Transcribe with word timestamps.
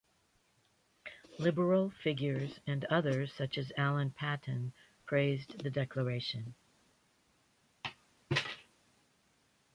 Liberal 1.37 1.91
figures 2.03 2.59
and 2.65 2.83
others 2.85 3.31
such 3.33 3.59
as 3.59 3.71
Alan 3.77 4.09
Paton 4.09 4.73
praised 5.05 5.59
the 5.61 5.69
declaration. 5.69 6.55